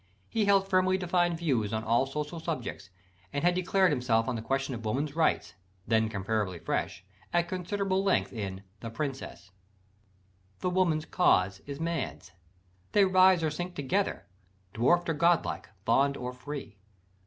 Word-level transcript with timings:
He 0.27 0.45
held 0.45 0.67
firmly 0.67 0.97
defined 0.97 1.37
views 1.37 1.71
on 1.71 1.83
all 1.83 2.07
social 2.07 2.39
subjects; 2.39 2.89
and 3.31 3.43
had 3.43 3.53
declared 3.53 3.91
himself 3.91 4.27
on 4.27 4.35
the 4.35 4.41
question 4.41 4.73
of 4.73 4.83
"Woman's 4.83 5.15
Rights" 5.15 5.53
then 5.87 6.09
comparatively 6.09 6.57
fresh 6.57 7.05
at 7.31 7.47
considerable 7.47 8.03
length 8.03 8.33
in 8.33 8.63
The 8.79 8.89
Princess. 8.89 9.51
"The 10.61 10.71
woman's 10.71 11.05
cause 11.05 11.59
is 11.67 11.79
man's: 11.79 12.31
they 12.93 13.05
rise 13.05 13.43
or 13.43 13.51
sink 13.51 13.75
Together, 13.75 14.25
dwarf'd 14.73 15.07
or 15.07 15.13
god 15.13 15.45
like, 15.45 15.69
bond 15.85 16.17
or 16.17 16.33
free. 16.33 16.79